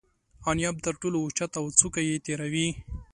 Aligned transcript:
انیاب 0.49 0.75
تر 0.85 0.93
ټولو 1.01 1.17
اوچت 1.21 1.51
او 1.59 1.65
څوکه 1.79 2.01
یې 2.07 2.15
تیره 2.25 2.47
وي. 2.53 2.67